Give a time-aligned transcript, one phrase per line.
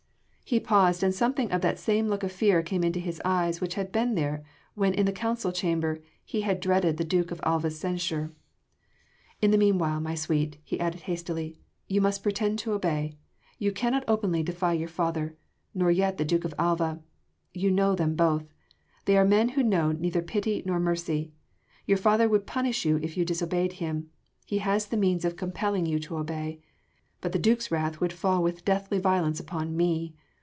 [0.51, 3.75] He paused and something of that same look of fear came into his eyes which
[3.75, 4.43] had been there
[4.73, 8.33] when in the Council Chamber he had dreaded the Duke of Alva’a censure.
[9.41, 13.13] "In the meanwhile, my sweet," he added hastily, "you must pretend to obey.
[13.59, 15.37] You cannot openly defy your father!...
[15.73, 16.99] nor yet the Duke of Alva.
[17.53, 18.43] You know them both!
[19.05, 21.31] They are men who know neither pity nor mercy!
[21.85, 24.09] Your father would punish you if you disobeyed him...
[24.45, 26.59] he has the means of compelling you to obey.
[27.21, 30.13] But the Duke’s wrath would fall with deathly violence upon me.